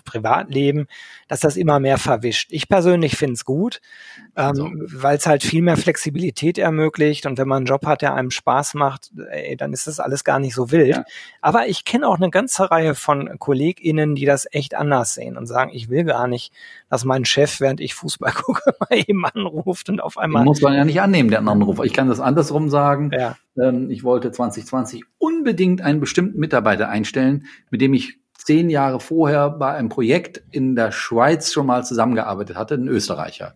[0.04, 0.86] Privatleben,
[1.28, 2.52] dass das immer mehr verwischt.
[2.52, 3.80] Ich persönlich finde es gut,
[4.34, 4.70] ähm, so.
[4.74, 8.30] weil es halt viel mehr Flexibilität ermöglicht und wenn man einen Job hat, der einem
[8.30, 10.88] Spaß macht, ey, dann ist das alles gar nicht so wild.
[10.88, 11.04] Ja.
[11.42, 15.46] Aber ich kenne auch eine ganze Reihe von KollegInnen, die das echt anders sehen und
[15.46, 16.52] sagen, ich will gar nicht,
[16.88, 20.42] dass mein Chef, während ich Fußball gucke, mal eben anruft und auf einmal.
[20.42, 21.80] Den muss man ja nicht annehmen, den Anruf.
[21.84, 23.10] Ich kann das andersrum sagen.
[23.12, 23.36] Ja.
[23.60, 29.50] Ähm, ich wollte 2020 unbedingt einen bestimmten Mitarbeiter einstellen, mit dem ich zehn Jahre vorher
[29.50, 33.54] bei einem Projekt in der Schweiz schon mal zusammengearbeitet hatte, ein Österreicher.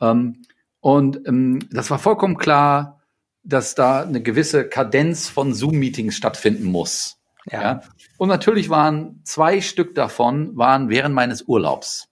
[0.00, 0.42] Ähm,
[0.80, 3.00] und ähm, das war vollkommen klar,
[3.42, 7.18] dass da eine gewisse Kadenz von Zoom-Meetings stattfinden muss.
[7.50, 7.62] Ja.
[7.62, 7.82] ja.
[8.18, 12.08] Und natürlich waren zwei Stück davon waren während meines Urlaubs,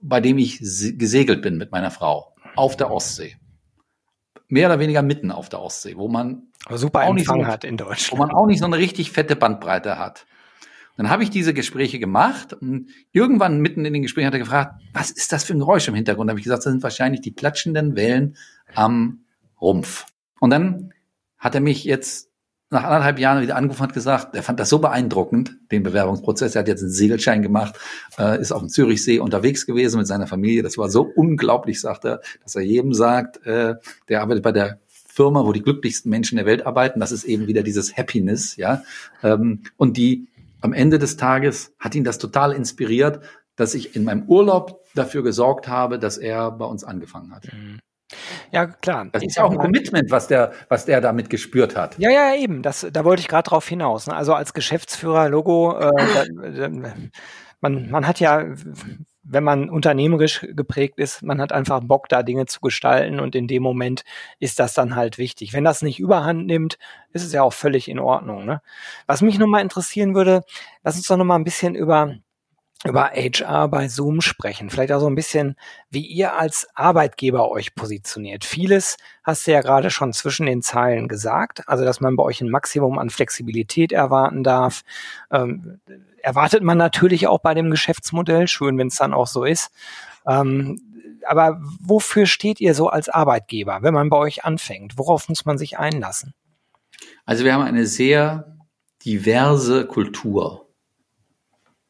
[0.00, 3.36] bei dem ich gesegelt bin mit meiner Frau auf der Ostsee
[4.52, 7.78] mehr oder weniger mitten auf der Ostsee, wo man super auch Empfang so, hat in
[7.78, 8.12] Deutschland.
[8.12, 10.26] Wo man auch nicht so eine richtig fette Bandbreite hat.
[10.98, 14.82] Dann habe ich diese Gespräche gemacht und irgendwann mitten in den Gesprächen hat er gefragt,
[14.92, 16.28] was ist das für ein Geräusch im Hintergrund?
[16.28, 18.36] Da habe ich gesagt, das sind wahrscheinlich die klatschenden Wellen
[18.74, 19.24] am
[19.58, 20.04] Rumpf.
[20.38, 20.92] Und dann
[21.38, 22.30] hat er mich jetzt
[22.72, 26.54] nach anderthalb Jahren wieder angerufen hat gesagt, er fand das so beeindruckend, den Bewerbungsprozess.
[26.54, 27.78] Er hat jetzt einen Segelschein gemacht,
[28.18, 30.62] äh, ist auf dem Zürichsee unterwegs gewesen mit seiner Familie.
[30.62, 33.74] Das war so unglaublich, sagt er, dass er jedem sagt, äh,
[34.08, 36.98] der arbeitet bei der Firma, wo die glücklichsten Menschen der Welt arbeiten.
[36.98, 38.82] Das ist eben wieder dieses Happiness, ja.
[39.22, 40.28] Ähm, und die
[40.62, 43.20] am Ende des Tages hat ihn das total inspiriert,
[43.54, 47.44] dass ich in meinem Urlaub dafür gesorgt habe, dass er bei uns angefangen hat.
[47.52, 47.80] Mhm.
[48.52, 49.06] Ja, klar.
[49.10, 51.98] Das ist ja auch ein Commitment, was der, was der damit gespürt hat.
[51.98, 52.62] Ja, ja, eben.
[52.62, 54.06] Das, da wollte ich gerade drauf hinaus.
[54.06, 54.14] Ne?
[54.14, 55.90] Also als Geschäftsführer, Logo, äh,
[56.54, 56.70] da,
[57.62, 58.44] man, man hat ja,
[59.22, 63.48] wenn man unternehmerisch geprägt ist, man hat einfach Bock, da Dinge zu gestalten und in
[63.48, 64.04] dem Moment
[64.38, 65.54] ist das dann halt wichtig.
[65.54, 66.76] Wenn das nicht überhand nimmt,
[67.12, 68.44] ist es ja auch völlig in Ordnung.
[68.44, 68.60] Ne?
[69.06, 70.42] Was mich nochmal interessieren würde,
[70.82, 72.16] lass uns doch nochmal ein bisschen über
[72.84, 74.68] über HR bei Zoom sprechen.
[74.68, 75.56] Vielleicht auch so ein bisschen,
[75.90, 78.44] wie ihr als Arbeitgeber euch positioniert.
[78.44, 82.40] Vieles hast du ja gerade schon zwischen den Zeilen gesagt, also dass man bei euch
[82.40, 84.82] ein Maximum an Flexibilität erwarten darf.
[85.30, 85.80] Ähm,
[86.22, 89.70] erwartet man natürlich auch bei dem Geschäftsmodell, schön, wenn es dann auch so ist.
[90.26, 90.80] Ähm,
[91.28, 94.98] aber wofür steht ihr so als Arbeitgeber, wenn man bei euch anfängt?
[94.98, 96.34] Worauf muss man sich einlassen?
[97.24, 98.56] Also wir haben eine sehr
[99.04, 100.61] diverse Kultur.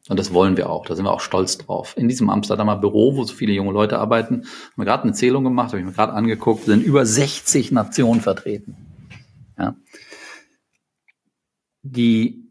[0.09, 0.85] Und das wollen wir auch.
[0.87, 1.95] Da sind wir auch stolz drauf.
[1.97, 5.45] In diesem Amsterdamer Büro, wo so viele junge Leute arbeiten, haben wir gerade eine Zählung
[5.45, 8.77] gemacht, habe ich mir gerade angeguckt, sind über 60 Nationen vertreten.
[9.57, 9.77] Ja.
[11.83, 12.51] Die,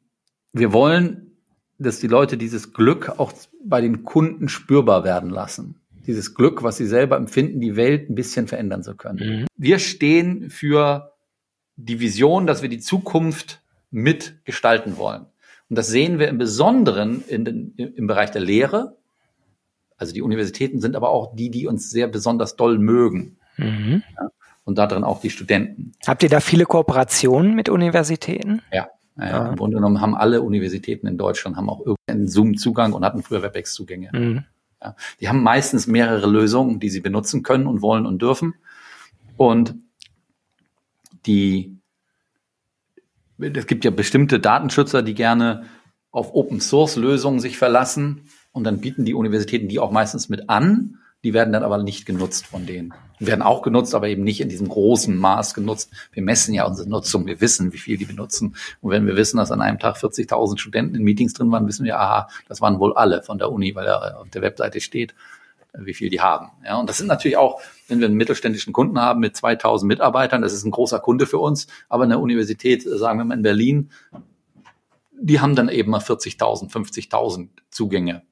[0.53, 1.37] wir wollen,
[1.77, 3.33] dass die Leute dieses Glück auch
[3.65, 5.81] bei den Kunden spürbar werden lassen.
[6.07, 9.41] Dieses Glück, was sie selber empfinden, die Welt ein bisschen verändern zu können.
[9.41, 9.47] Mhm.
[9.57, 11.13] Wir stehen für
[11.75, 13.61] die Vision, dass wir die Zukunft
[13.91, 15.25] mitgestalten wollen.
[15.71, 18.97] Und das sehen wir im Besonderen in den, im Bereich der Lehre.
[19.95, 23.37] Also die Universitäten sind aber auch die, die uns sehr besonders doll mögen.
[23.55, 24.03] Mhm.
[24.19, 24.27] Ja,
[24.65, 25.93] und darin auch die Studenten.
[26.05, 28.61] Habt ihr da viele Kooperationen mit Universitäten?
[28.73, 28.89] Ja.
[29.15, 29.47] Ja, ja.
[29.47, 33.41] Im Grunde genommen haben alle Universitäten in Deutschland haben auch irgendeinen Zoom-Zugang und hatten früher
[33.41, 34.09] WebEx-Zugänge.
[34.11, 34.43] Mhm.
[34.81, 34.97] Ja.
[35.21, 38.55] Die haben meistens mehrere Lösungen, die sie benutzen können und wollen und dürfen.
[39.37, 39.75] Und
[41.25, 41.77] die
[43.41, 45.63] es gibt ja bestimmte Datenschützer, die gerne
[46.11, 50.49] auf Open Source Lösungen sich verlassen und dann bieten die Universitäten die auch meistens mit
[50.49, 50.97] an.
[51.23, 52.93] Die werden dann aber nicht genutzt von denen.
[53.19, 55.91] Die werden auch genutzt, aber eben nicht in diesem großen Maß genutzt.
[56.11, 57.27] Wir messen ja unsere Nutzung.
[57.27, 58.55] Wir wissen, wie viel die benutzen.
[58.81, 61.85] Und wenn wir wissen, dass an einem Tag 40.000 Studenten in Meetings drin waren, wissen
[61.85, 65.13] wir, aha, das waren wohl alle von der Uni, weil da auf der Webseite steht,
[65.73, 66.51] wie viel die haben.
[66.65, 70.41] Ja, und das sind natürlich auch, wenn wir einen mittelständischen Kunden haben mit 2000 Mitarbeitern,
[70.41, 73.91] das ist ein großer Kunde für uns, aber eine Universität, sagen wir mal in Berlin,
[75.13, 78.23] die haben dann eben mal 40.000, 50.000 Zugänge.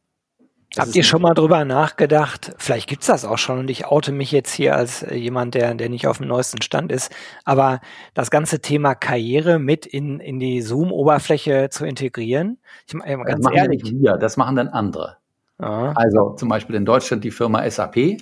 [0.76, 2.54] Das Habt ihr schon mal drüber nachgedacht?
[2.60, 5.74] Vielleicht gibt's das auch schon und ich oute mich jetzt hier als äh, jemand, der,
[5.74, 7.12] der nicht auf dem neuesten Stand ist.
[7.44, 7.82] Aber
[8.14, 12.60] das ganze Thema Karriere mit in, in die Zoom-Oberfläche zu integrieren?
[12.86, 13.82] Ich, äh, ganz das ehrlich.
[13.84, 15.18] Wir, das machen dann andere.
[15.60, 15.94] Aha.
[15.96, 18.18] Also zum Beispiel in Deutschland die Firma SAP,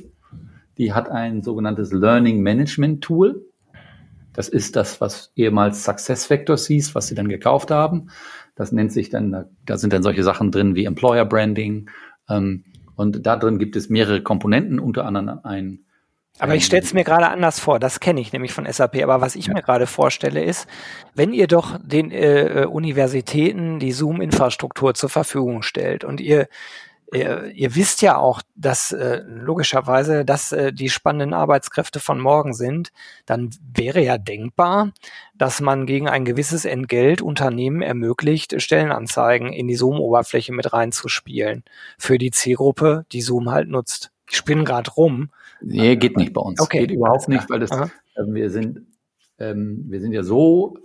[0.77, 3.45] die hat ein sogenanntes Learning Management Tool.
[4.33, 8.09] Das ist das, was ehemals SuccessFactors hieß, was sie dann gekauft haben.
[8.55, 11.89] Das nennt sich dann, da sind dann solche Sachen drin wie Employer Branding.
[12.29, 15.87] Ähm, und da drin gibt es mehrere Komponenten, unter anderem ein
[16.39, 19.21] aber ich stelle es mir gerade anders vor, das kenne ich nämlich von SAP, aber
[19.21, 19.53] was ich ja.
[19.53, 20.67] mir gerade vorstelle ist,
[21.15, 26.47] wenn ihr doch den äh, Universitäten die Zoom-Infrastruktur zur Verfügung stellt und ihr
[27.13, 32.53] ihr, ihr wisst ja auch, dass äh, logischerweise, dass äh, die spannenden Arbeitskräfte von morgen
[32.53, 32.91] sind,
[33.25, 34.91] dann wäre ja denkbar,
[35.35, 41.63] dass man gegen ein gewisses Entgelt Unternehmen ermöglicht, Stellenanzeigen in die Zoom-Oberfläche mit reinzuspielen
[41.97, 44.11] für die Zielgruppe, die Zoom halt nutzt.
[44.29, 45.29] Ich spinne gerade rum.
[45.61, 46.59] Nee, geht nicht bei uns.
[46.59, 46.79] Okay.
[46.79, 48.81] Geht überhaupt nicht, weil das, äh, wir sind,
[49.39, 50.77] ähm, wir sind ja so,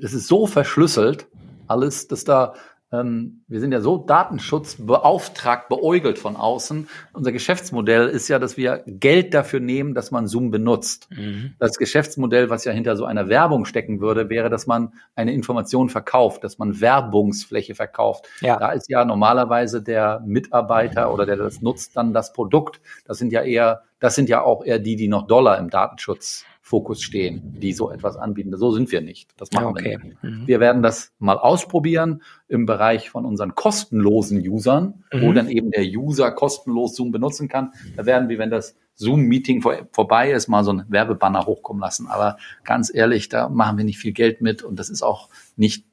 [0.00, 1.26] das ist so verschlüsselt,
[1.66, 2.54] alles, dass da
[2.92, 6.88] ähm, wir sind ja so datenschutzbeauftragt, beäugelt von außen.
[7.12, 11.08] Unser Geschäftsmodell ist ja, dass wir Geld dafür nehmen, dass man Zoom benutzt.
[11.10, 11.54] Mhm.
[11.58, 15.88] Das Geschäftsmodell, was ja hinter so einer Werbung stecken würde, wäre, dass man eine Information
[15.88, 18.28] verkauft, dass man Werbungsfläche verkauft.
[18.40, 18.58] Ja.
[18.58, 22.80] Da ist ja normalerweise der Mitarbeiter oder der das nutzt, dann das Produkt.
[23.06, 26.44] Das sind ja eher, das sind ja auch eher die, die noch Dollar im Datenschutz
[26.72, 28.56] Fokus stehen, die so etwas anbieten.
[28.56, 29.28] So sind wir nicht.
[29.36, 29.98] Das machen okay.
[29.98, 30.22] wir nicht.
[30.22, 30.46] Mhm.
[30.46, 35.20] Wir werden das mal ausprobieren im Bereich von unseren kostenlosen Usern, mhm.
[35.20, 37.72] wo dann eben der User kostenlos Zoom benutzen kann.
[37.94, 42.06] Da werden wir, wenn das Zoom-Meeting vor, vorbei ist, mal so ein Werbebanner hochkommen lassen.
[42.06, 45.84] Aber ganz ehrlich, da machen wir nicht viel Geld mit und das ist auch nicht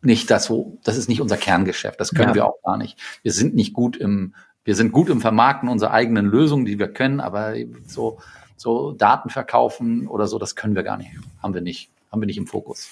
[0.00, 2.00] nicht das, wo, das ist nicht unser Kerngeschäft.
[2.00, 2.34] Das können ja.
[2.34, 2.98] wir auch gar nicht.
[3.22, 6.88] Wir sind nicht gut im, wir sind gut im Vermarkten unserer eigenen Lösungen, die wir
[6.88, 8.20] können, aber so
[8.60, 11.10] so Daten verkaufen oder so, das können wir gar nicht.
[11.42, 11.90] Haben wir nicht.
[12.10, 12.88] Haben wir nicht im Fokus.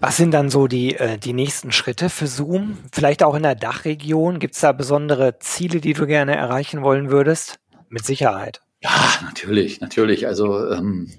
[0.00, 2.78] Was sind dann so die, äh, die nächsten Schritte für Zoom?
[2.92, 4.38] Vielleicht auch in der Dachregion?
[4.38, 7.58] Gibt es da besondere Ziele, die du gerne erreichen wollen würdest?
[7.88, 8.62] Mit Sicherheit.
[8.82, 8.90] Ja,
[9.22, 10.26] natürlich, natürlich.
[10.26, 11.10] Also ähm,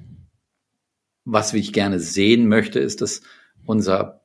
[1.25, 3.21] was ich gerne sehen möchte, ist, dass
[3.65, 4.21] unser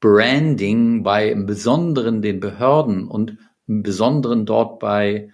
[0.00, 5.30] Branding bei im Besonderen den Behörden und im Besonderen dort bei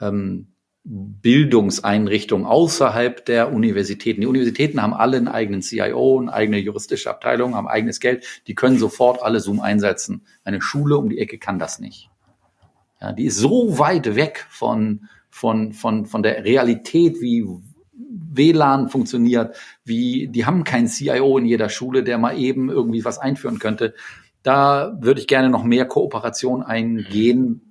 [0.00, 0.54] ähm,
[0.90, 4.22] Bildungseinrichtungen außerhalb der Universitäten.
[4.22, 8.24] Die Universitäten haben alle einen eigenen CIO, eine eigene juristische Abteilung, haben eigenes Geld.
[8.46, 10.22] Die können sofort alle Zoom einsetzen.
[10.44, 12.08] Eine Schule um die Ecke kann das nicht.
[13.02, 17.44] Ja, die ist so weit weg von, von, von, von der Realität, wie
[17.92, 23.18] WLAN funktioniert, wie, die haben keinen CIO in jeder Schule, der mal eben irgendwie was
[23.18, 23.94] einführen könnte.
[24.42, 27.67] Da würde ich gerne noch mehr Kooperation eingehen.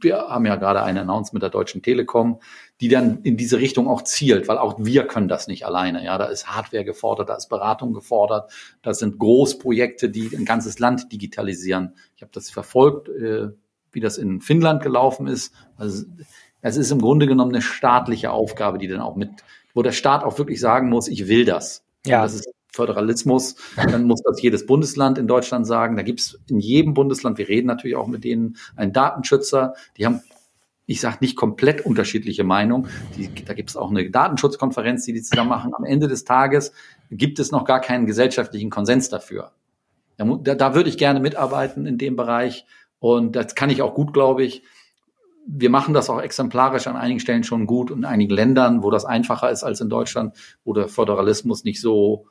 [0.00, 2.40] Wir haben ja gerade ein Announcement mit der Deutschen Telekom,
[2.80, 6.04] die dann in diese Richtung auch zielt, weil auch wir können das nicht alleine.
[6.04, 8.50] Ja, da ist Hardware gefordert, da ist Beratung gefordert,
[8.82, 11.94] das sind Großprojekte, die ein ganzes Land digitalisieren.
[12.16, 13.50] Ich habe das verfolgt, äh,
[13.92, 15.54] wie das in Finnland gelaufen ist.
[15.76, 16.04] Also
[16.62, 19.30] es ist im Grunde genommen eine staatliche Aufgabe, die dann auch mit,
[19.74, 21.84] wo der Staat auch wirklich sagen muss, ich will das.
[22.06, 22.22] Ja.
[22.22, 25.96] das ist Föderalismus, dann muss das jedes Bundesland in Deutschland sagen.
[25.96, 30.06] Da gibt es in jedem Bundesland, wir reden natürlich auch mit denen, einen Datenschützer, die
[30.06, 30.22] haben
[30.84, 32.88] ich sage nicht komplett unterschiedliche Meinungen.
[33.16, 35.72] Die, da gibt es auch eine Datenschutzkonferenz, die die zusammen machen.
[35.74, 36.72] Am Ende des Tages
[37.10, 39.52] gibt es noch gar keinen gesellschaftlichen Konsens dafür.
[40.16, 42.66] Da, da würde ich gerne mitarbeiten in dem Bereich
[42.98, 44.62] und das kann ich auch gut, glaube ich.
[45.46, 48.90] Wir machen das auch exemplarisch an einigen Stellen schon gut und in einigen Ländern, wo
[48.90, 52.26] das einfacher ist als in Deutschland, wo der Föderalismus nicht so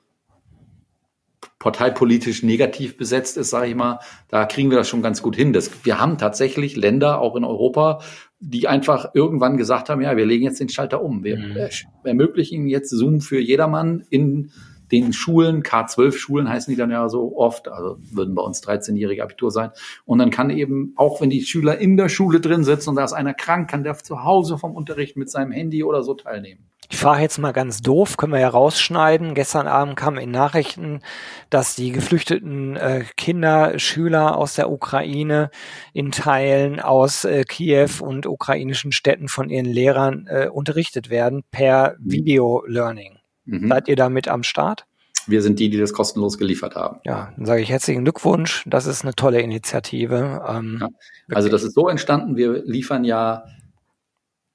[1.62, 5.54] parteipolitisch negativ besetzt ist, sage ich mal, da kriegen wir das schon ganz gut hin.
[5.54, 8.02] Das, wir haben tatsächlich Länder, auch in Europa,
[8.40, 11.24] die einfach irgendwann gesagt haben, ja, wir legen jetzt den Schalter um.
[11.24, 11.70] Wir mhm.
[12.04, 14.50] ermöglichen jetzt Zoom für jedermann in
[14.92, 19.52] den Schulen, K12-Schulen heißen die dann ja so oft, also würden bei uns 13-jährige Abitur
[19.52, 19.72] sein.
[20.06, 23.04] Und dann kann eben, auch wenn die Schüler in der Schule drin sitzen und da
[23.04, 26.72] ist einer krank, kann der zu Hause vom Unterricht mit seinem Handy oder so teilnehmen.
[26.90, 29.34] Ich frage jetzt mal ganz doof, können wir ja rausschneiden.
[29.34, 31.00] Gestern Abend kam in Nachrichten,
[31.50, 35.52] dass die geflüchteten äh, Kinder, Schüler aus der Ukraine
[35.94, 41.96] in Teilen aus äh, Kiew und ukrainischen Städten von ihren Lehrern äh, unterrichtet werden per
[41.98, 42.12] mhm.
[42.12, 43.21] Video-Learning.
[43.52, 43.68] Mhm.
[43.68, 44.86] Seid ihr damit am Start?
[45.28, 47.00] Wir sind die, die das kostenlos geliefert haben.
[47.04, 48.64] Ja, dann sage ich herzlichen Glückwunsch.
[48.66, 50.44] Das ist eine tolle Initiative.
[50.48, 50.90] Ähm, ja.
[51.36, 52.38] Also das ist so entstanden.
[52.38, 53.44] Wir liefern ja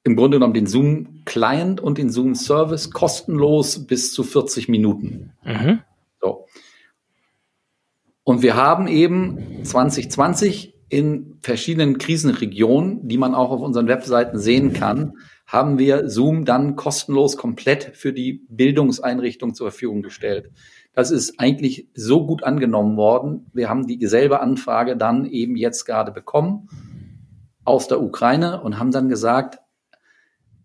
[0.02, 5.32] im Grunde genommen den Zoom Client und den Zoom Service kostenlos bis zu 40 Minuten.
[5.44, 5.80] Mhm.
[6.20, 6.46] So.
[8.24, 14.72] Und wir haben eben 2020 in verschiedenen Krisenregionen, die man auch auf unseren Webseiten sehen
[14.72, 15.14] kann,
[15.46, 20.50] haben wir Zoom dann kostenlos komplett für die Bildungseinrichtung zur Verfügung gestellt.
[20.92, 23.46] Das ist eigentlich so gut angenommen worden.
[23.52, 26.68] Wir haben die selbe Anfrage dann eben jetzt gerade bekommen
[27.64, 29.58] aus der Ukraine und haben dann gesagt,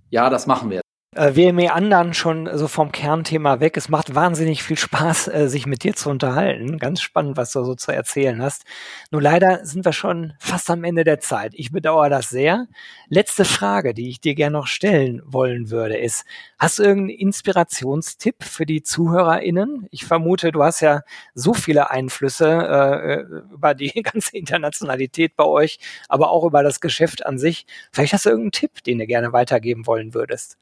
[0.09, 0.80] ja, das machen wir.
[1.13, 3.75] Äh, wir meandern schon so vom Kernthema weg.
[3.75, 6.77] Es macht wahnsinnig viel Spaß, äh, sich mit dir zu unterhalten.
[6.79, 8.63] Ganz spannend, was du so zu erzählen hast.
[9.11, 11.51] Nur leider sind wir schon fast am Ende der Zeit.
[11.55, 12.67] Ich bedauere das sehr.
[13.09, 16.23] Letzte Frage, die ich dir gerne noch stellen wollen würde, ist,
[16.57, 19.87] hast du irgendeinen Inspirationstipp für die ZuhörerInnen?
[19.91, 21.01] Ich vermute, du hast ja
[21.33, 27.25] so viele Einflüsse äh, über die ganze Internationalität bei euch, aber auch über das Geschäft
[27.25, 27.65] an sich.
[27.91, 30.57] Vielleicht hast du irgendeinen Tipp, den du gerne weitergeben wollen würdest.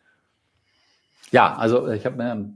[1.31, 2.53] Ja, also äh, ich habe mir,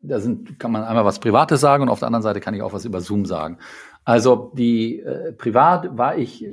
[0.00, 2.62] da sind, kann man einmal was Privates sagen und auf der anderen Seite kann ich
[2.62, 3.58] auch was über Zoom sagen.
[4.04, 6.46] Also die äh, privat war ich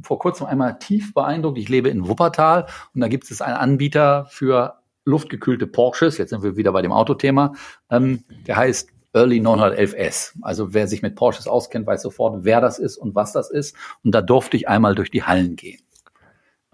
[0.00, 1.58] vor kurzem einmal tief beeindruckt.
[1.58, 6.18] Ich lebe in Wuppertal und da gibt es einen Anbieter für luftgekühlte Porsches.
[6.18, 7.54] Jetzt sind wir wieder bei dem Autothema.
[7.90, 10.34] Ähm, der heißt Early 911S.
[10.42, 13.76] Also wer sich mit Porsches auskennt, weiß sofort, wer das ist und was das ist.
[14.02, 15.80] Und da durfte ich einmal durch die Hallen gehen.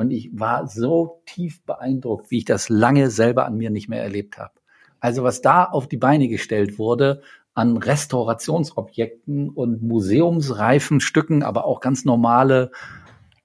[0.00, 4.02] Und ich war so tief beeindruckt, wie ich das lange selber an mir nicht mehr
[4.02, 4.54] erlebt habe.
[4.98, 7.20] Also was da auf die Beine gestellt wurde
[7.52, 12.70] an Restaurationsobjekten und museumsreifen Stücken, aber auch ganz normale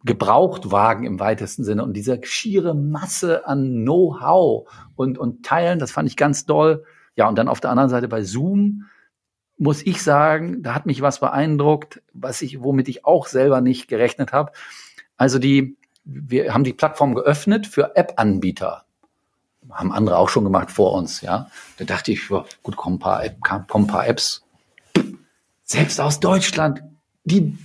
[0.06, 6.08] Gebrauchtwagen im weitesten Sinne und diese schiere Masse an Know-how und, und Teilen, das fand
[6.08, 6.86] ich ganz doll.
[7.18, 8.86] Ja, und dann auf der anderen Seite bei Zoom
[9.58, 13.90] muss ich sagen, da hat mich was beeindruckt, was ich, womit ich auch selber nicht
[13.90, 14.54] gerechnet habe.
[15.18, 18.86] Also die, wir haben die Plattform geöffnet für App-Anbieter.
[19.72, 21.50] Haben andere auch schon gemacht vor uns, ja.
[21.78, 24.44] Da dachte ich, gut, kommen ein paar, App, kommen ein paar Apps.
[25.64, 26.84] Selbst aus Deutschland,
[27.24, 27.58] die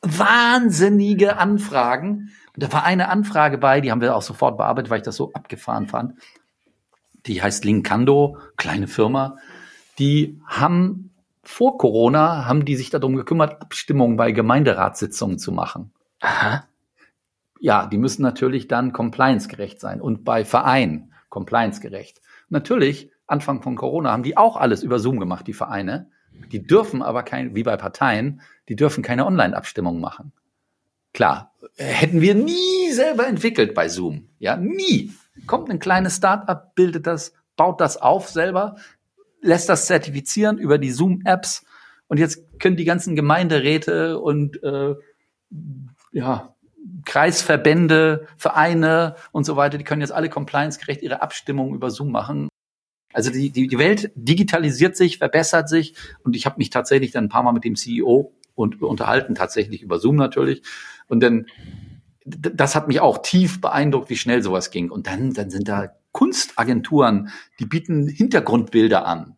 [0.00, 2.30] wahnsinnige Anfragen.
[2.54, 5.16] Und da war eine Anfrage bei, die haben wir auch sofort bearbeitet, weil ich das
[5.16, 6.14] so abgefahren fand.
[7.26, 9.36] Die heißt Linkando, kleine Firma.
[9.98, 11.10] Die haben
[11.44, 15.92] vor Corona, haben die sich darum gekümmert, Abstimmungen bei Gemeinderatssitzungen zu machen.
[16.20, 16.64] Aha
[17.62, 22.20] ja, die müssen natürlich dann compliance-gerecht sein und bei Vereinen compliance-gerecht.
[22.48, 26.10] Natürlich, Anfang von Corona haben die auch alles über Zoom gemacht, die Vereine.
[26.50, 30.32] Die dürfen aber kein, wie bei Parteien, die dürfen keine Online-Abstimmung machen.
[31.14, 34.28] Klar, hätten wir nie selber entwickelt bei Zoom.
[34.40, 35.12] Ja, nie.
[35.46, 38.74] Kommt ein kleines Start-up, bildet das, baut das auf selber,
[39.40, 41.64] lässt das zertifizieren über die Zoom-Apps
[42.08, 44.96] und jetzt können die ganzen Gemeinderäte und äh,
[46.10, 46.51] ja,
[47.04, 52.48] Kreisverbände, Vereine und so weiter, die können jetzt alle compliance-gerecht ihre Abstimmungen über Zoom machen.
[53.12, 57.24] Also die, die, die Welt digitalisiert sich, verbessert sich und ich habe mich tatsächlich dann
[57.24, 60.62] ein paar Mal mit dem CEO und unterhalten tatsächlich über Zoom natürlich.
[61.08, 61.46] Und dann,
[62.24, 64.90] das hat mich auch tief beeindruckt, wie schnell sowas ging.
[64.90, 69.36] Und dann, dann sind da Kunstagenturen, die bieten Hintergrundbilder an.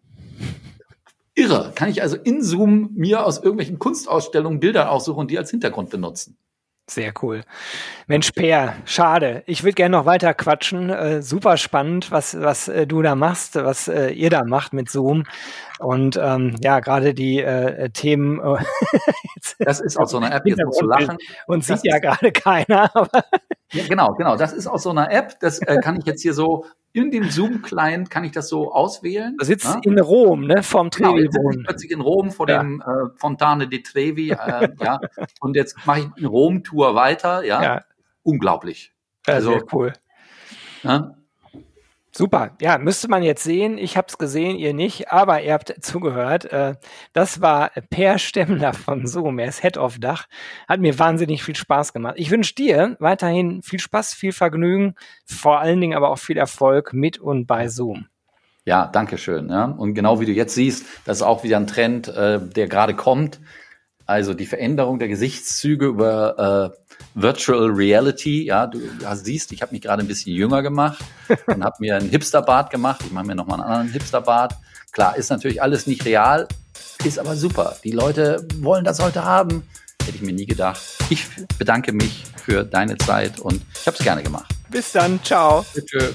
[1.34, 1.72] Irre.
[1.74, 5.90] Kann ich also in Zoom mir aus irgendwelchen Kunstausstellungen Bilder aussuchen und die als Hintergrund
[5.90, 6.36] benutzen.
[6.86, 7.44] Sehr cool.
[8.08, 9.42] Mensch, Peer, schade.
[9.46, 10.90] Ich würde gerne noch weiter quatschen.
[10.90, 14.90] Äh, super spannend, was, was äh, du da machst, was äh, ihr da macht mit
[14.90, 15.24] Zoom.
[15.78, 18.40] Und ähm, ja, gerade die äh, Themen.
[19.58, 21.16] Äh, das ist auch so eine App, jetzt musst du lachen.
[21.46, 22.90] Und sieht ja gerade keiner.
[22.96, 23.24] Aber
[23.74, 24.36] ja, genau, genau.
[24.36, 25.38] Das ist aus so einer App.
[25.40, 29.36] Das äh, kann ich jetzt hier so in dem Zoom-Client kann ich das so auswählen.
[29.36, 29.80] Du sitzt ne?
[29.82, 31.28] in Rom, ne, vom Trevi.
[31.28, 32.62] Genau, jetzt plötzlich in Rom vor ja.
[32.62, 35.00] dem äh, Fontane di Trevi, äh, ja.
[35.40, 37.62] Und jetzt mache ich eine Rom-Tour weiter, ja.
[37.62, 37.84] ja.
[38.22, 38.94] Unglaublich.
[39.26, 39.92] Ja, also, sehr cool.
[40.84, 41.16] Ne?
[42.16, 42.52] Super.
[42.60, 43.76] Ja, müsste man jetzt sehen.
[43.76, 46.44] Ich habe es gesehen, ihr nicht, aber ihr habt zugehört.
[46.44, 46.76] Äh,
[47.12, 49.40] das war Per Stemmler von Zoom.
[49.40, 50.26] Er ist Head of Dach.
[50.68, 52.14] Hat mir wahnsinnig viel Spaß gemacht.
[52.16, 54.94] Ich wünsche dir weiterhin viel Spaß, viel Vergnügen,
[55.26, 58.06] vor allen Dingen aber auch viel Erfolg mit und bei Zoom.
[58.64, 59.50] Ja, danke schön.
[59.50, 59.64] Ja.
[59.64, 62.94] Und genau wie du jetzt siehst, das ist auch wieder ein Trend, äh, der gerade
[62.94, 63.40] kommt.
[64.06, 68.44] Also die Veränderung der Gesichtszüge über äh, Virtual Reality.
[68.44, 71.02] Ja, du ja, siehst, ich habe mich gerade ein bisschen jünger gemacht
[71.46, 73.00] und habe mir einen Hipsterbart gemacht.
[73.04, 74.54] Ich mache mir nochmal einen anderen Hipsterbart.
[74.92, 76.46] Klar, ist natürlich alles nicht real,
[77.04, 77.76] ist aber super.
[77.82, 79.66] Die Leute wollen das heute haben.
[80.04, 80.80] Hätte ich mir nie gedacht.
[81.08, 81.26] Ich
[81.58, 84.54] bedanke mich für deine Zeit und ich habe es gerne gemacht.
[84.70, 85.64] Bis dann, ciao.
[85.74, 86.14] Bitte.